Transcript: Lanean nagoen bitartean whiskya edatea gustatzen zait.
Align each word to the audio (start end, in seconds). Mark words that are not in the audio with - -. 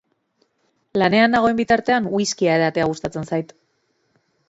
Lanean 1.01 1.33
nagoen 1.35 1.61
bitartean 1.61 2.09
whiskya 2.17 2.59
edatea 2.63 2.91
gustatzen 2.93 3.33
zait. 3.33 3.57